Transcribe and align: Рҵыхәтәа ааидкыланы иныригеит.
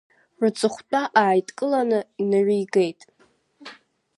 Рҵыхәтәа 0.43 1.01
ааидкыланы 1.21 1.99
иныригеит. 2.21 2.99